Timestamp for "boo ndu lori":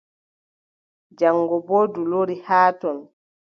1.67-2.35